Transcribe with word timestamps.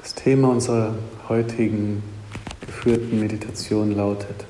Das 0.00 0.14
Thema 0.14 0.48
unserer 0.48 0.94
heutigen 1.28 2.02
geführten 2.60 3.20
Meditation 3.20 3.94
lautet 3.94 4.46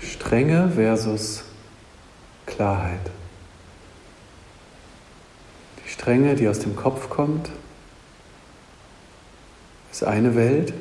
Strenge 0.00 0.70
versus 0.74 1.44
Klarheit. 2.62 3.10
Die 5.84 5.90
Strenge, 5.90 6.36
die 6.36 6.46
aus 6.46 6.60
dem 6.60 6.76
Kopf 6.76 7.10
kommt, 7.10 7.50
ist 9.90 10.04
eine 10.04 10.36
Welt 10.36 10.72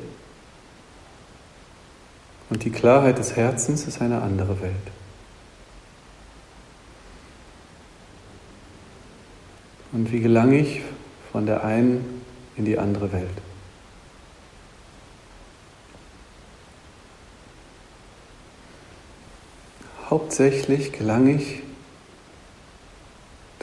und 2.51 2.63
die 2.65 2.69
Klarheit 2.69 3.17
des 3.17 3.35
Herzens 3.35 3.87
ist 3.87 3.99
eine 3.99 4.21
andere 4.21 4.61
Welt. 4.61 4.75
Und 9.91 10.11
wie 10.11 10.19
gelange 10.19 10.59
ich 10.59 10.81
von 11.31 11.47
der 11.47 11.63
einen 11.63 12.21
in 12.57 12.65
die 12.65 12.77
andere 12.77 13.11
Welt? 13.11 13.41
Hauptsächlich 20.11 20.91
gelange 20.91 21.37
ich 21.37 21.63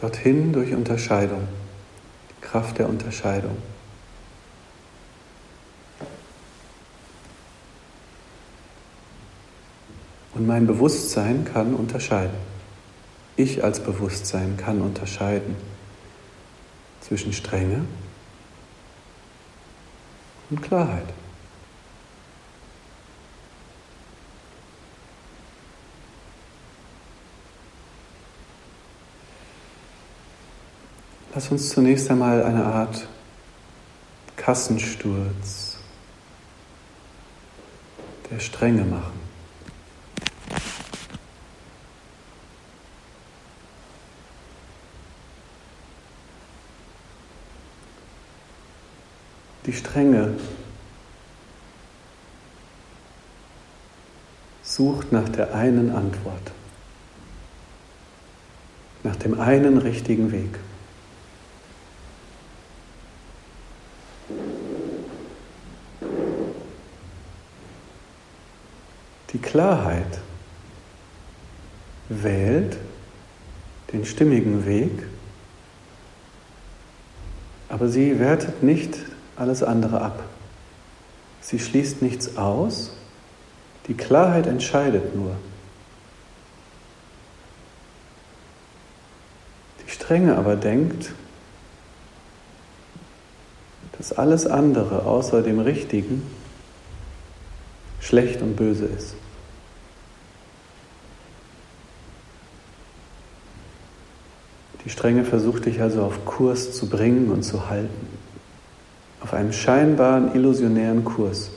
dorthin 0.00 0.52
durch 0.52 0.72
Unterscheidung, 0.72 1.48
Kraft 2.40 2.78
der 2.78 2.88
Unterscheidung. 2.88 3.56
Und 10.34 10.46
mein 10.46 10.66
Bewusstsein 10.66 11.44
kann 11.44 11.74
unterscheiden. 11.74 12.36
Ich 13.36 13.64
als 13.64 13.80
Bewusstsein 13.80 14.56
kann 14.56 14.80
unterscheiden 14.80 15.56
zwischen 17.00 17.32
Strenge 17.32 17.84
und 20.50 20.62
Klarheit. 20.62 21.06
Lass 31.38 31.52
uns 31.52 31.68
zunächst 31.68 32.10
einmal 32.10 32.42
eine 32.42 32.64
Art 32.64 33.06
Kassensturz 34.34 35.78
der 38.28 38.40
Strenge 38.40 38.82
machen. 38.82 39.20
Die 49.64 49.72
Strenge 49.72 50.34
sucht 54.64 55.12
nach 55.12 55.28
der 55.28 55.54
einen 55.54 55.94
Antwort, 55.94 56.50
nach 59.04 59.14
dem 59.14 59.38
einen 59.38 59.78
richtigen 59.78 60.32
Weg. 60.32 60.58
Die 69.32 69.37
Klarheit 69.48 70.18
wählt 72.10 72.76
den 73.94 74.04
stimmigen 74.04 74.66
Weg, 74.66 74.90
aber 77.70 77.88
sie 77.88 78.18
wertet 78.18 78.62
nicht 78.62 78.98
alles 79.36 79.62
andere 79.62 80.02
ab. 80.02 80.22
Sie 81.40 81.58
schließt 81.58 82.02
nichts 82.02 82.36
aus, 82.36 82.92
die 83.86 83.94
Klarheit 83.94 84.46
entscheidet 84.46 85.16
nur. 85.16 85.34
Die 89.82 89.90
Strenge 89.90 90.36
aber 90.36 90.56
denkt, 90.56 91.12
dass 93.96 94.12
alles 94.12 94.46
andere 94.46 95.06
außer 95.06 95.40
dem 95.40 95.58
Richtigen 95.58 96.22
schlecht 97.98 98.42
und 98.42 98.54
böse 98.54 98.84
ist. 98.84 99.14
Die 104.84 104.90
Strenge 104.90 105.24
versucht 105.24 105.66
dich 105.66 105.80
also 105.80 106.02
auf 106.02 106.24
Kurs 106.24 106.72
zu 106.72 106.88
bringen 106.88 107.30
und 107.30 107.42
zu 107.42 107.68
halten, 107.68 108.08
auf 109.20 109.34
einem 109.34 109.52
scheinbaren 109.52 110.34
illusionären 110.34 111.04
Kurs, 111.04 111.50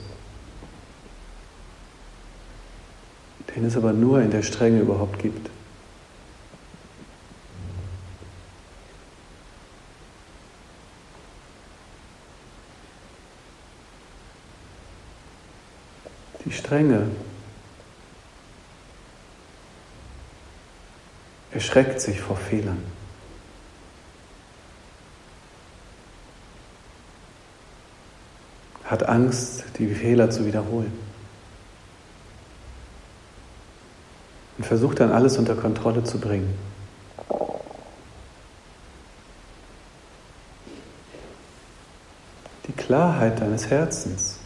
den 3.54 3.64
es 3.64 3.76
aber 3.76 3.92
nur 3.92 4.20
in 4.20 4.30
der 4.30 4.42
Strenge 4.42 4.80
überhaupt 4.80 5.18
gibt. 5.18 5.50
die 16.52 16.58
Strenge. 16.58 17.10
Erschreckt 21.50 22.00
sich 22.00 22.20
vor 22.20 22.36
Fehlern. 22.36 22.82
Hat 28.92 29.08
Angst, 29.08 29.64
die 29.78 29.86
Fehler 29.94 30.28
zu 30.28 30.44
wiederholen. 30.44 30.92
Und 34.58 34.66
versucht 34.66 35.00
dann 35.00 35.10
alles 35.10 35.38
unter 35.38 35.54
Kontrolle 35.54 36.04
zu 36.04 36.20
bringen. 36.20 36.54
Die 42.66 42.72
Klarheit 42.72 43.40
deines 43.40 43.70
Herzens 43.70 44.40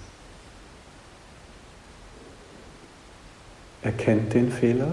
erkennt 3.83 4.33
den 4.33 4.53
Fehler 4.53 4.93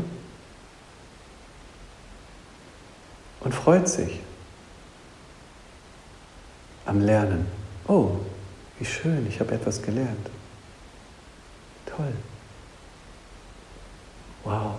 und 3.42 3.54
freut 3.54 3.88
sich 3.88 4.20
am 6.88 7.02
Lernen. 7.02 7.46
Oh, 7.88 8.18
wie 8.84 8.86
schön, 8.86 9.26
ich 9.30 9.40
habe 9.40 9.54
etwas 9.54 9.82
gelernt. 9.82 10.30
Toll. 11.86 12.14
Wow. 14.44 14.76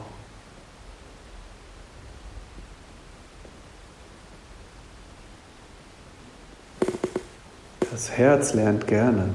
Das 7.91 8.11
Herz 8.11 8.53
lernt 8.53 8.87
gerne. 8.87 9.31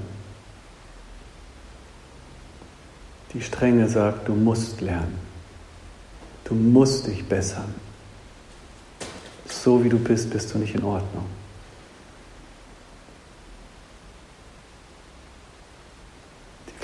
Die 3.33 3.41
Strenge 3.41 3.89
sagt, 3.89 4.27
du 4.27 4.35
musst 4.35 4.81
lernen. 4.81 5.17
Du 6.43 6.53
musst 6.53 7.07
dich 7.07 7.27
bessern. 7.27 7.73
So 9.47 9.83
wie 9.83 9.89
du 9.89 9.97
bist, 9.97 10.29
bist 10.29 10.53
du 10.53 10.59
nicht 10.59 10.75
in 10.75 10.83
Ordnung. 10.83 11.25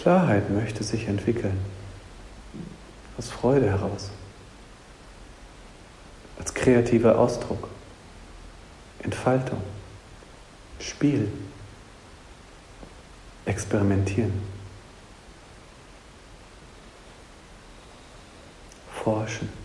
Klarheit 0.06 0.52
möchte 0.52 0.84
sich 0.84 1.08
entwickeln. 1.08 1.58
Aus 3.18 3.32
Freude 3.32 3.72
heraus. 3.72 4.12
als 6.38 6.54
kreativer 6.54 7.18
Ausdruck, 7.18 7.70
Entfaltung, 9.02 9.64
Spiel, 10.80 11.28
Experimentieren, 13.46 14.44
Forschen. 19.04 19.65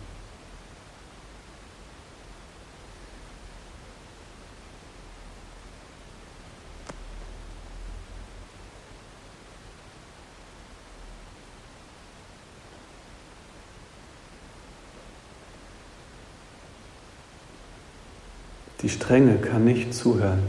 Strenge 18.91 19.37
kann 19.37 19.65
nicht 19.65 19.93
zuhören. 19.93 20.43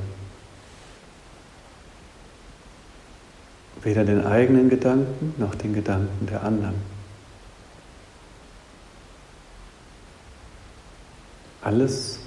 Weder 3.82 4.04
den 4.04 4.24
eigenen 4.24 4.68
Gedanken 4.68 5.34
noch 5.38 5.54
den 5.54 5.72
Gedanken 5.74 6.26
der 6.26 6.44
anderen. 6.44 6.74
Alles 11.62 12.18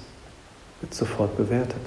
wird 0.80 0.94
sofort 0.94 1.36
bewertet. 1.36 1.80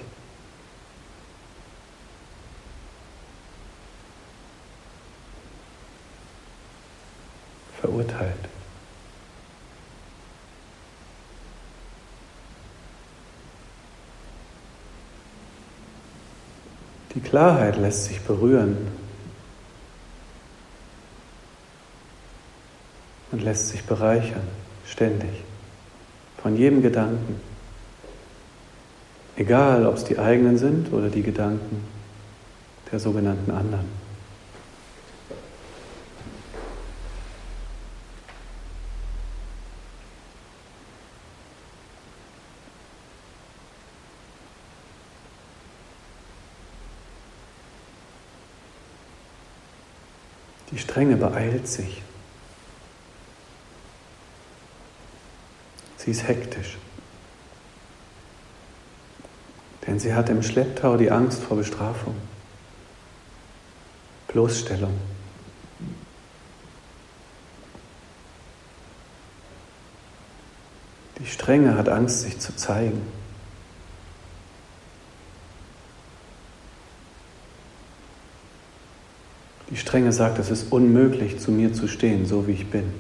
Verurteilt. 7.82 8.36
Die 17.14 17.18
Klarheit 17.30 17.78
lässt 17.78 18.06
sich 18.06 18.20
berühren 18.22 18.76
und 23.32 23.44
lässt 23.44 23.70
sich 23.70 23.84
bereichern, 23.84 24.48
ständig, 24.84 25.30
von 26.42 26.58
jedem 26.58 26.82
Gedanken. 26.82 27.40
Egal, 29.36 29.86
ob 29.86 29.96
es 29.96 30.06
die 30.06 30.18
eigenen 30.18 30.58
sind 30.58 30.92
oder 30.92 31.10
die 31.10 31.22
Gedanken 31.22 31.86
der 32.92 33.00
sogenannten 33.00 33.52
anderen. 33.52 34.00
Die 50.72 50.80
Strenge 51.00 51.16
beeilt 51.16 51.66
sich. 51.66 52.02
Sie 55.96 56.12
ist 56.12 56.28
hektisch. 56.28 56.78
Denn 59.88 59.98
sie 59.98 60.14
hat 60.14 60.28
im 60.28 60.44
Schlepptau 60.44 60.98
die 60.98 61.10
Angst 61.10 61.42
vor 61.42 61.56
Bestrafung, 61.56 62.16
Bloßstellung. 64.28 65.00
Die 71.18 71.28
Strenge 71.28 71.78
hat 71.78 71.88
Angst, 71.88 72.24
sich 72.24 72.40
zu 72.40 72.54
zeigen. 72.58 73.19
Die 79.70 79.78
Strenge 79.78 80.12
sagt, 80.12 80.40
es 80.40 80.50
ist 80.50 80.72
unmöglich, 80.72 81.40
zu 81.40 81.52
mir 81.52 81.74
zu 81.74 81.88
stehen, 81.88 82.26
so 82.26 82.48
wie 82.48 82.54
ich 82.54 82.70
bin. 82.70 82.92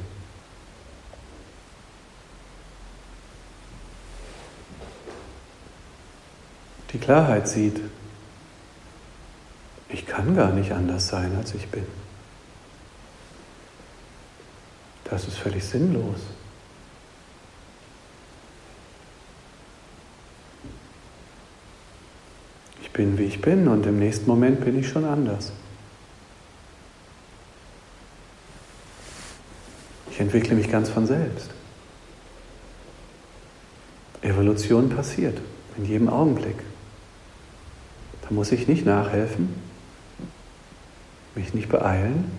Die 6.94 7.00
Klarheit 7.00 7.48
sieht, 7.48 7.80
ich 9.89 10.06
kann 10.06 10.36
gar 10.36 10.51
nicht 10.51 10.71
anders 10.71 11.07
sein, 11.07 11.36
als 11.36 11.56
ich 11.56 11.68
bin. 11.69 11.86
Das 15.06 15.27
ist 15.27 15.38
völlig 15.38 15.63
sinnlos. 15.63 16.19
Ich 22.81 22.92
bin, 22.92 23.18
wie 23.18 23.24
ich 23.24 23.42
bin 23.42 23.68
und 23.68 23.86
im 23.88 23.98
nächsten 23.98 24.27
Moment 24.27 24.63
bin 24.63 24.77
ich 24.77 24.88
schon 24.88 25.06
anders. 25.06 25.51
Ich 30.19 30.24
entwickle 30.24 30.54
mich 30.54 30.69
ganz 30.69 30.89
von 30.89 31.07
selbst. 31.07 31.50
Evolution 34.21 34.89
passiert 34.89 35.39
in 35.77 35.86
jedem 35.86 36.10
Augenblick. 36.10 36.57
Da 38.24 38.27
muss 38.31 38.51
ich 38.51 38.68
nicht 38.68 38.86
nachhelfen, 38.86 39.56
mich 41.36 41.54
nicht 41.54 41.69
beeilen. 41.69 42.30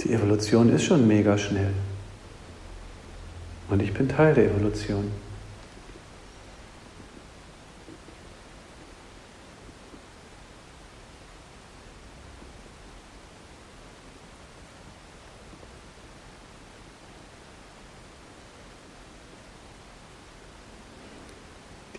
Die 0.00 0.14
Evolution 0.14 0.70
ist 0.70 0.84
schon 0.84 1.06
mega 1.06 1.36
schnell. 1.36 1.74
Und 3.68 3.82
ich 3.82 3.92
bin 3.92 4.08
Teil 4.08 4.32
der 4.32 4.46
Evolution. 4.46 5.12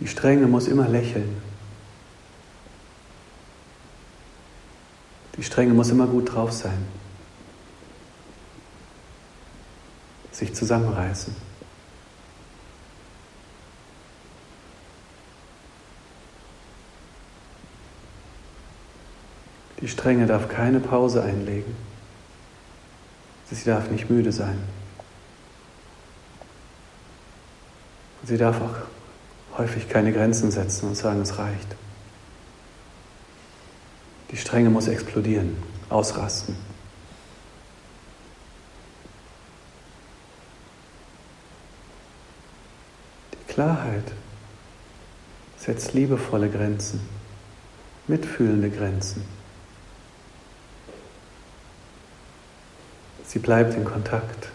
Die 0.00 0.06
Strenge 0.06 0.46
muss 0.46 0.66
immer 0.66 0.88
lächeln. 0.88 1.40
Die 5.36 5.42
Strenge 5.42 5.74
muss 5.74 5.90
immer 5.90 6.06
gut 6.06 6.34
drauf 6.34 6.52
sein. 6.52 6.86
Sich 10.32 10.54
zusammenreißen. 10.54 11.36
Die 19.80 19.88
Strenge 19.88 20.26
darf 20.26 20.48
keine 20.48 20.80
Pause 20.80 21.22
einlegen. 21.22 21.74
Sie 23.50 23.64
darf 23.64 23.90
nicht 23.90 24.08
müde 24.08 24.30
sein. 24.30 24.58
Sie 28.24 28.36
darf 28.36 28.60
auch 28.60 28.99
häufig 29.56 29.88
keine 29.88 30.12
Grenzen 30.12 30.50
setzen 30.50 30.88
und 30.88 30.96
sagen, 30.96 31.20
es 31.22 31.38
reicht. 31.38 31.76
Die 34.30 34.36
Strenge 34.36 34.70
muss 34.70 34.86
explodieren, 34.86 35.56
ausrasten. 35.88 36.56
Die 43.32 43.52
Klarheit 43.52 44.12
setzt 45.58 45.94
liebevolle 45.94 46.48
Grenzen, 46.48 47.00
mitfühlende 48.06 48.70
Grenzen. 48.70 49.24
Sie 53.26 53.38
bleibt 53.38 53.74
in 53.74 53.84
Kontakt. 53.84 54.48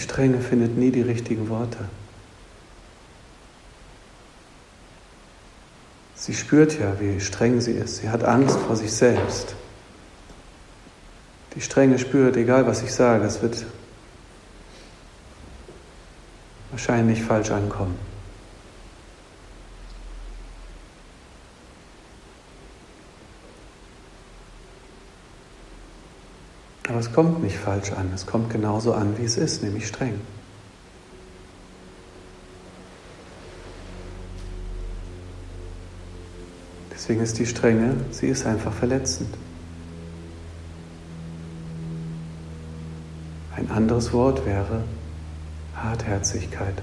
Die 0.00 0.04
Strenge 0.04 0.40
findet 0.40 0.78
nie 0.78 0.90
die 0.90 1.02
richtigen 1.02 1.50
Worte. 1.50 1.76
Sie 6.14 6.32
spürt 6.32 6.78
ja, 6.80 6.98
wie 6.98 7.20
streng 7.20 7.60
sie 7.60 7.72
ist. 7.72 7.98
Sie 7.98 8.08
hat 8.08 8.24
Angst 8.24 8.58
vor 8.60 8.76
sich 8.76 8.90
selbst. 8.94 9.54
Die 11.54 11.60
Strenge 11.60 11.98
spürt, 11.98 12.38
egal 12.38 12.66
was 12.66 12.82
ich 12.82 12.94
sage, 12.94 13.26
es 13.26 13.42
wird 13.42 13.66
wahrscheinlich 16.70 17.22
falsch 17.22 17.50
ankommen. 17.50 17.98
Aber 26.88 26.98
es 27.10 27.16
kommt 27.16 27.42
nicht 27.42 27.56
falsch 27.56 27.90
an, 27.90 28.12
es 28.14 28.24
kommt 28.24 28.50
genauso 28.50 28.92
an, 28.94 29.18
wie 29.18 29.24
es 29.24 29.36
ist, 29.36 29.64
nämlich 29.64 29.88
streng. 29.88 30.20
Deswegen 36.92 37.20
ist 37.20 37.36
die 37.40 37.46
Strenge, 37.46 37.96
sie 38.12 38.28
ist 38.28 38.46
einfach 38.46 38.72
verletzend. 38.72 39.28
Ein 43.56 43.68
anderes 43.72 44.12
Wort 44.12 44.46
wäre 44.46 44.84
Hartherzigkeit. 45.74 46.80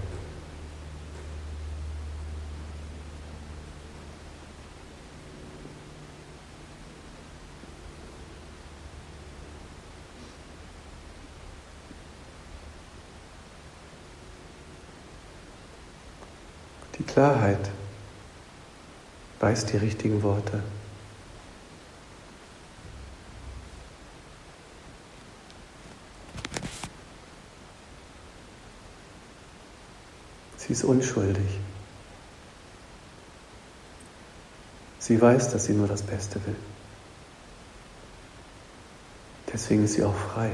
Klarheit 17.18 17.72
weiß 19.40 19.66
die 19.66 19.78
richtigen 19.78 20.22
Worte. 20.22 20.62
Sie 30.58 30.74
ist 30.74 30.84
unschuldig. 30.84 31.60
Sie 35.00 35.20
weiß, 35.20 35.50
dass 35.50 35.66
sie 35.66 35.74
nur 35.74 35.88
das 35.88 36.04
Beste 36.04 36.36
will. 36.46 36.56
Deswegen 39.52 39.86
ist 39.86 39.94
sie 39.94 40.04
auch 40.04 40.14
frei. 40.14 40.52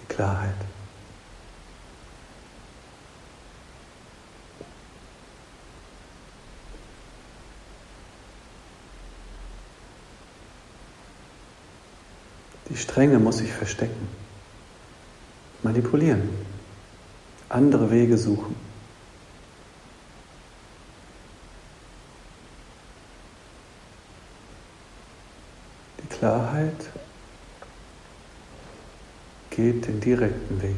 Die 0.00 0.14
Klarheit. 0.14 0.54
Die 12.70 12.76
Strenge 12.76 13.18
muss 13.18 13.38
sich 13.38 13.52
verstecken, 13.52 14.08
manipulieren, 15.64 16.28
andere 17.48 17.90
Wege 17.90 18.16
suchen. 18.16 18.54
Die 26.00 26.06
Klarheit 26.06 26.90
geht 29.50 29.88
den 29.88 30.00
direkten 30.00 30.62
Weg 30.62 30.76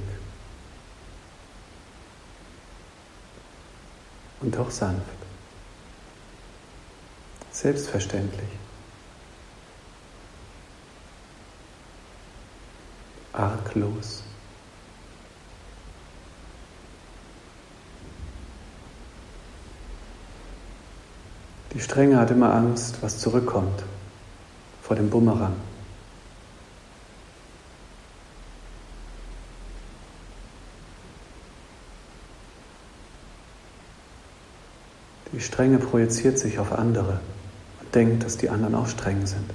und 4.40 4.56
auch 4.56 4.70
sanft, 4.70 5.02
selbstverständlich. 7.50 8.61
Arglos. 13.32 14.22
Die 21.72 21.80
Strenge 21.80 22.18
hat 22.18 22.30
immer 22.30 22.52
Angst, 22.52 22.96
was 23.00 23.18
zurückkommt, 23.18 23.82
vor 24.82 24.94
dem 24.94 25.08
Bumerang. 25.08 25.54
Die 35.32 35.40
Strenge 35.40 35.78
projiziert 35.78 36.38
sich 36.38 36.58
auf 36.58 36.72
andere 36.72 37.20
und 37.80 37.94
denkt, 37.94 38.22
dass 38.22 38.36
die 38.36 38.50
anderen 38.50 38.74
auch 38.74 38.86
streng 38.86 39.26
sind. 39.26 39.50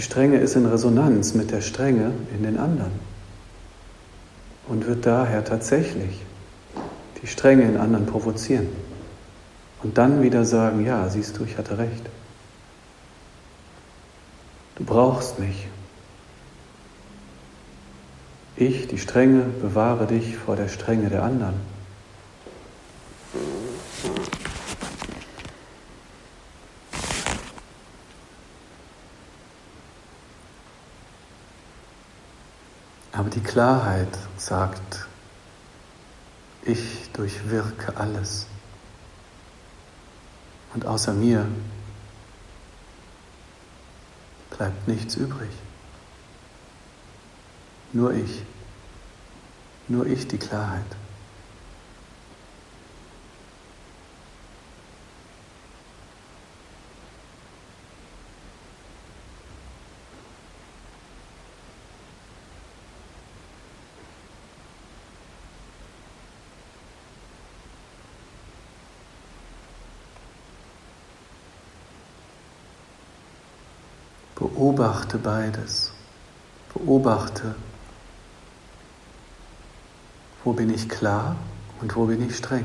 Die 0.00 0.04
Strenge 0.06 0.38
ist 0.38 0.56
in 0.56 0.64
Resonanz 0.64 1.34
mit 1.34 1.50
der 1.50 1.60
Strenge 1.60 2.12
in 2.34 2.42
den 2.42 2.56
anderen 2.56 2.92
und 4.66 4.86
wird 4.86 5.04
daher 5.04 5.44
tatsächlich 5.44 6.22
die 7.20 7.26
Strenge 7.26 7.64
in 7.64 7.76
anderen 7.76 8.06
provozieren 8.06 8.68
und 9.82 9.98
dann 9.98 10.22
wieder 10.22 10.46
sagen, 10.46 10.86
ja, 10.86 11.06
siehst 11.10 11.36
du, 11.36 11.44
ich 11.44 11.58
hatte 11.58 11.76
recht. 11.76 12.08
Du 14.76 14.84
brauchst 14.84 15.38
mich. 15.38 15.68
Ich, 18.56 18.88
die 18.88 18.96
Strenge, 18.96 19.42
bewahre 19.60 20.06
dich 20.06 20.38
vor 20.38 20.56
der 20.56 20.68
Strenge 20.68 21.10
der 21.10 21.24
anderen. 21.24 21.56
Aber 33.20 33.28
die 33.28 33.40
Klarheit 33.60 34.16
sagt, 34.38 35.06
ich 36.62 37.10
durchwirke 37.12 37.94
alles. 37.94 38.46
Und 40.72 40.86
außer 40.86 41.12
mir 41.12 41.46
bleibt 44.48 44.88
nichts 44.88 45.14
übrig. 45.16 45.50
Nur 47.92 48.14
ich. 48.14 48.44
Nur 49.88 50.06
ich 50.06 50.26
die 50.26 50.38
Klarheit. 50.38 50.96
Beobachte 74.40 75.18
beides. 75.18 75.92
Beobachte, 76.72 77.54
wo 80.44 80.54
bin 80.54 80.72
ich 80.72 80.88
klar 80.88 81.36
und 81.82 81.94
wo 81.94 82.06
bin 82.06 82.26
ich 82.26 82.38
streng. 82.38 82.64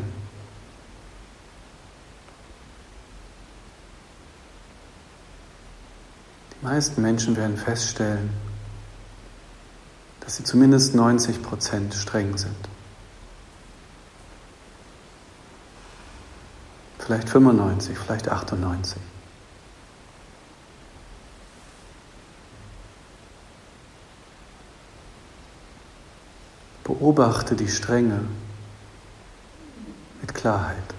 Die 6.53 6.65
meisten 6.65 7.01
Menschen 7.01 7.35
werden 7.35 7.57
feststellen, 7.57 8.29
dass 10.21 10.37
sie 10.37 10.45
zumindest 10.45 10.95
90 10.95 11.43
Prozent 11.43 11.93
streng 11.93 12.37
sind. 12.37 12.55
Vielleicht 16.99 17.27
95, 17.29 17.97
vielleicht 17.97 18.29
98. 18.29 18.97
Beobachte 26.85 27.55
die 27.55 27.67
Strenge 27.67 28.19
mit 30.21 30.35
Klarheit. 30.35 30.93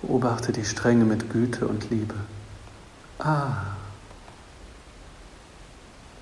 Beobachte 0.00 0.52
die 0.52 0.64
Strenge 0.64 1.04
mit 1.04 1.28
Güte 1.28 1.66
und 1.66 1.90
Liebe. 1.90 2.14
Ah, 3.18 3.64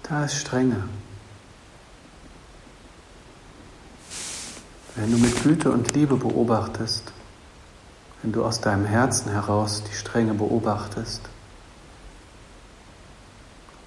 da 0.05 0.25
ist 0.25 0.37
Strenge. 0.37 0.89
Wenn 4.95 5.13
du 5.13 5.19
mit 5.19 5.43
Güte 5.43 5.71
und 5.71 5.93
Liebe 5.93 6.17
beobachtest, 6.17 7.13
wenn 8.23 8.33
du 8.33 8.47
aus 8.47 8.63
deinem 8.63 8.87
Herzen 8.87 9.31
heraus 9.31 9.85
die 9.85 9.95
Strenge 9.95 10.33
beobachtest, 10.33 11.21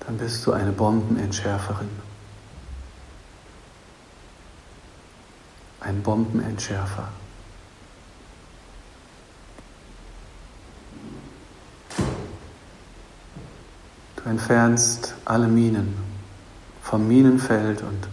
dann 0.10 0.18
bist 0.18 0.44
du 0.48 0.54
eine 0.54 0.72
Bombenentschärferin. 0.72 1.88
Ein 5.82 6.02
Bombenentschärfer. 6.02 7.10
Du 14.16 14.24
entfernst 14.28 15.14
alle 15.26 15.48
Minen 15.48 15.96
vom 16.82 17.08
Minenfeld 17.08 17.84
und 17.84 18.08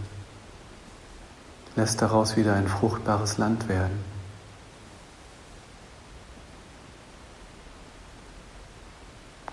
lässt 1.75 1.99
daraus 2.03 2.37
wieder 2.37 2.53
ein 2.53 2.67
fruchtbares 2.67 3.39
Land 3.39 3.67
werden. 3.69 4.03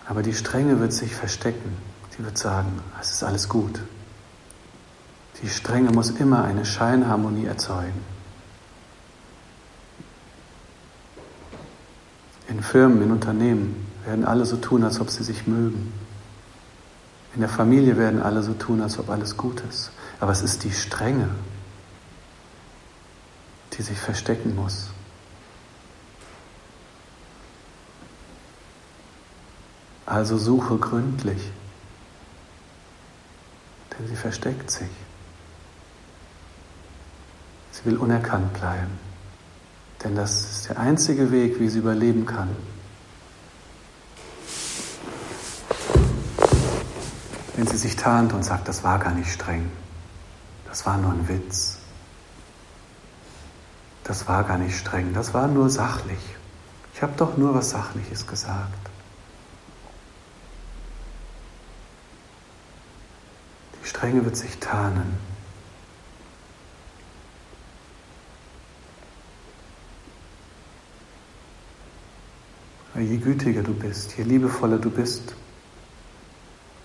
Aber 0.04 0.22
die 0.22 0.34
Strenge 0.34 0.78
wird 0.78 0.92
sich 0.92 1.14
verstecken. 1.14 1.93
Sie 2.16 2.25
wird 2.25 2.38
sagen, 2.38 2.80
es 3.00 3.11
ist 3.11 3.25
alles 3.25 3.49
gut. 3.49 3.80
Die 5.42 5.49
Strenge 5.49 5.90
muss 5.90 6.11
immer 6.11 6.44
eine 6.44 6.64
Scheinharmonie 6.64 7.47
erzeugen. 7.47 8.00
In 12.49 12.62
Firmen, 12.62 13.02
in 13.02 13.11
Unternehmen 13.11 13.87
werden 14.04 14.25
alle 14.25 14.44
so 14.44 14.56
tun, 14.56 14.85
als 14.85 15.00
ob 15.00 15.11
sie 15.11 15.25
sich 15.25 15.49
mögen. 15.49 15.92
In 17.35 17.40
der 17.40 17.49
Familie 17.49 17.97
werden 17.97 18.23
alle 18.23 18.44
so 18.44 18.52
tun, 18.54 18.80
als 18.80 18.97
ob 18.99 19.11
alles 19.11 19.37
gut 19.37 19.61
ist. 19.68 19.90
Aber 20.21 20.30
es 20.30 20.42
ist 20.42 20.62
die 20.62 20.71
Strenge, 20.71 21.30
die 23.73 23.83
sich 23.83 23.99
verstecken 23.99 24.54
muss. 24.54 24.90
Also 30.06 30.38
suche 30.38 30.76
gründlich, 30.76 31.50
denn 33.98 34.08
sie 34.08 34.16
versteckt 34.16 34.70
sich. 34.70 34.90
Sie 37.72 37.84
will 37.84 37.96
unerkannt 37.96 38.52
bleiben, 38.54 38.98
denn 40.02 40.14
das 40.14 40.50
ist 40.50 40.68
der 40.68 40.78
einzige 40.78 41.30
Weg, 41.30 41.58
wie 41.60 41.68
sie 41.68 41.78
überleben 41.78 42.26
kann. 42.26 42.54
Wenn 47.56 47.66
sie 47.66 47.76
sich 47.76 47.96
tarnt 47.96 48.32
und 48.32 48.44
sagt, 48.44 48.68
das 48.68 48.82
war 48.82 48.98
gar 48.98 49.12
nicht 49.12 49.32
streng, 49.32 49.70
das 50.68 50.86
war 50.86 50.96
nur 50.98 51.12
ein 51.12 51.28
Witz, 51.28 51.78
das 54.04 54.28
war 54.28 54.44
gar 54.44 54.58
nicht 54.58 54.76
streng, 54.76 55.14
das 55.14 55.34
war 55.34 55.48
nur 55.48 55.70
sachlich. 55.70 56.20
Ich 56.94 57.02
habe 57.02 57.14
doch 57.16 57.36
nur 57.36 57.54
was 57.54 57.70
Sachliches 57.70 58.26
gesagt. 58.26 58.90
Die 63.82 63.88
Strenge 64.04 64.23
wird 64.26 64.37
sich 64.37 64.58
tarnen. 64.58 65.16
Je 72.96 73.16
gütiger 73.16 73.62
du 73.62 73.73
bist, 73.73 74.14
je 74.18 74.25
liebevoller 74.25 74.76
du 74.76 74.90
bist, 74.90 75.34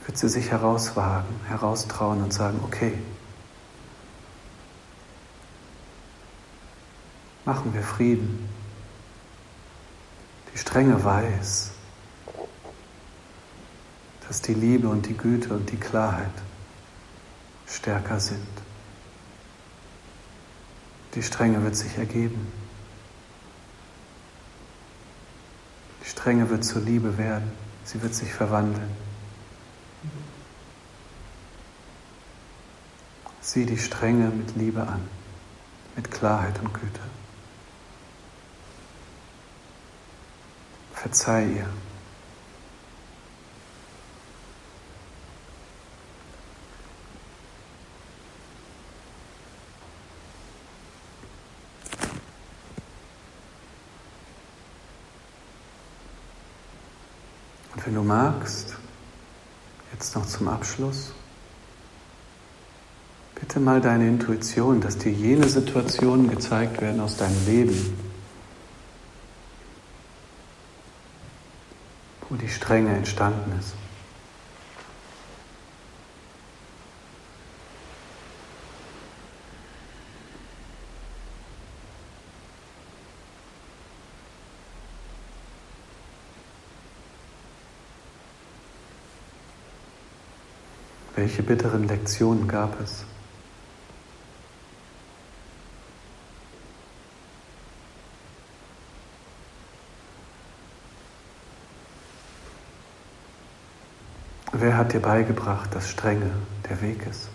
wird 0.05 0.17
sie 0.17 0.29
sich 0.29 0.49
herauswagen, 0.49 1.35
heraustrauen 1.49 2.23
und 2.23 2.31
sagen, 2.31 2.61
okay, 2.63 2.93
machen 7.43 7.73
wir 7.73 7.83
Frieden. 7.83 8.47
Die 10.53 10.57
Strenge 10.57 11.03
weiß, 11.03 11.71
dass 14.25 14.41
die 14.41 14.53
Liebe 14.53 14.87
und 14.87 15.05
die 15.05 15.17
Güte 15.17 15.53
und 15.53 15.69
die 15.69 15.77
Klarheit 15.77 16.31
stärker 17.69 18.19
sind. 18.19 18.47
Die 21.15 21.23
Strenge 21.23 21.63
wird 21.63 21.75
sich 21.75 21.97
ergeben. 21.97 22.51
Die 26.03 26.09
Strenge 26.09 26.49
wird 26.49 26.63
zur 26.63 26.81
Liebe 26.81 27.17
werden. 27.17 27.51
Sie 27.83 28.01
wird 28.01 28.13
sich 28.13 28.31
verwandeln. 28.31 28.91
Sieh 33.41 33.65
die 33.65 33.77
Strenge 33.77 34.29
mit 34.29 34.55
Liebe 34.55 34.81
an, 34.81 35.07
mit 35.95 36.11
Klarheit 36.11 36.59
und 36.59 36.71
Güte. 36.73 36.99
Verzeih 40.93 41.45
ihr. 41.45 41.88
Und 57.79 57.85
wenn 57.85 57.95
du 57.95 58.03
magst, 58.03 58.75
jetzt 59.93 60.13
noch 60.13 60.25
zum 60.25 60.49
Abschluss, 60.49 61.13
bitte 63.39 63.61
mal 63.61 63.79
deine 63.79 64.05
Intuition, 64.05 64.81
dass 64.81 64.97
dir 64.97 65.13
jene 65.13 65.47
Situationen 65.47 66.29
gezeigt 66.29 66.81
werden 66.81 66.99
aus 66.99 67.15
deinem 67.15 67.45
Leben, 67.45 67.97
wo 72.27 72.35
die 72.35 72.49
Strenge 72.49 72.93
entstanden 72.97 73.57
ist. 73.57 73.75
Welche 91.19 91.43
bitteren 91.43 91.85
Lektionen 91.85 92.47
gab 92.47 92.79
es? 92.79 93.03
Wer 104.53 104.77
hat 104.77 104.93
dir 104.93 105.01
beigebracht, 105.01 105.75
dass 105.75 105.89
Strenge 105.89 106.31
der 106.69 106.81
Weg 106.81 107.05
ist? 107.05 107.27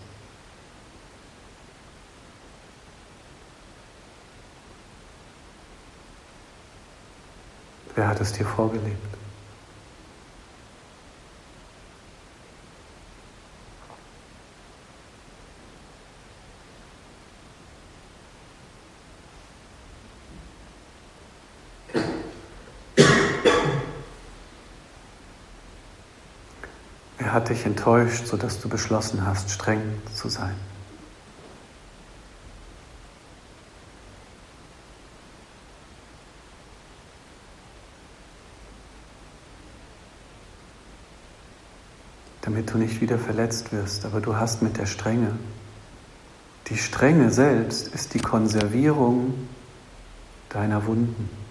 Wer 7.93 8.07
hat 8.07 8.19
es 8.19 8.33
dir 8.33 8.47
vorgelebt? 8.47 9.24
Hat 27.35 27.49
dich 27.49 27.65
enttäuscht, 27.65 28.25
sodass 28.25 28.61
du 28.61 28.69
beschlossen 28.69 29.27
hast, 29.27 29.51
streng 29.51 29.81
zu 30.15 30.29
sein? 30.29 30.55
Damit 42.41 42.71
du 42.71 42.77
nicht 42.77 43.01
wieder 43.01 43.19
verletzt 43.19 43.73
wirst, 43.73 44.05
aber 44.05 44.21
du 44.21 44.37
hast 44.37 44.61
mit 44.61 44.77
der 44.77 44.85
Strenge. 44.85 45.33
Die 46.67 46.77
Strenge 46.77 47.31
selbst 47.31 47.89
ist 47.89 48.13
die 48.13 48.19
Konservierung 48.19 49.49
deiner 50.49 50.85
Wunden. 50.85 51.44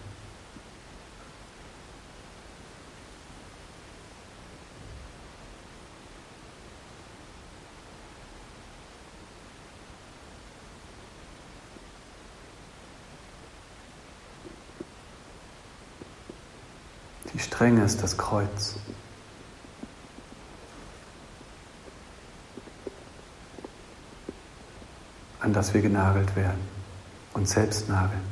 Die 17.55 17.57
Strenge 17.57 17.85
ist 17.85 18.03
das 18.03 18.19
Kreuz. 18.19 18.75
an 25.39 25.53
das 25.53 25.73
wir 25.73 25.81
genagelt 25.81 26.35
werden 26.35 26.61
und 27.35 27.49
selbst 27.49 27.89
nageln. 27.89 28.23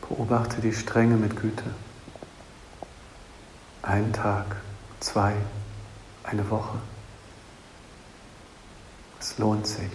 Beobachte 0.00 0.60
die 0.60 0.72
Strenge 0.72 1.16
mit 1.16 1.36
Güte. 1.36 1.62
Ein 3.82 4.12
Tag, 4.12 4.56
zwei, 4.98 5.34
eine 6.30 6.48
Woche. 6.50 6.78
Es 9.18 9.38
lohnt 9.38 9.66
sich. 9.66 9.90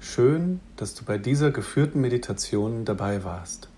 Schön, 0.00 0.60
dass 0.76 0.94
du 0.94 1.04
bei 1.04 1.18
dieser 1.18 1.50
geführten 1.50 2.00
Meditation 2.00 2.84
dabei 2.84 3.24
warst. 3.24 3.68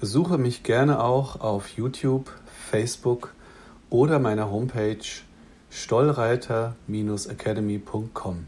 Besuche 0.00 0.38
mich 0.38 0.62
gerne 0.62 1.02
auch 1.02 1.40
auf 1.40 1.70
YouTube, 1.70 2.30
Facebook 2.70 3.34
oder 3.90 4.18
meiner 4.18 4.50
Homepage 4.50 5.04
stollreiter-academy.com. 5.70 8.46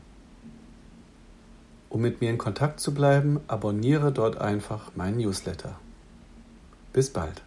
Um 1.91 2.01
mit 2.01 2.21
mir 2.21 2.31
in 2.31 2.39
Kontakt 2.39 2.81
zu 2.81 2.95
bleiben, 2.95 3.41
abonniere 3.49 4.13
dort 4.13 4.39
einfach 4.39 4.93
meinen 4.95 5.19
Newsletter. 5.19 5.75
Bis 6.93 7.11
bald. 7.11 7.43